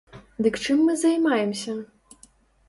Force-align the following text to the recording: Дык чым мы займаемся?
Дык 0.45 0.55
чым 0.67 0.79
мы 0.87 0.95
займаемся? 1.03 1.77